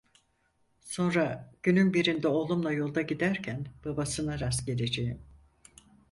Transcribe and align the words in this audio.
Sonra 0.79 1.51
günün 1.63 1.93
birinde 1.93 2.27
oğlumla 2.27 2.71
yolda 2.71 3.01
giderken 3.01 3.65
babasına 3.85 4.39
rastgeleceğim. 4.39 5.21